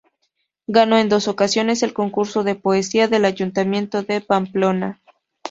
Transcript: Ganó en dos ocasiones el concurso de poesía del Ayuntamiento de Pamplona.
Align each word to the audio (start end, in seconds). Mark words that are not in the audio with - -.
Ganó 0.65 0.97
en 0.97 1.09
dos 1.09 1.27
ocasiones 1.27 1.83
el 1.83 1.93
concurso 1.93 2.43
de 2.43 2.55
poesía 2.55 3.07
del 3.07 3.23
Ayuntamiento 3.23 4.01
de 4.01 4.19
Pamplona. 4.19 4.99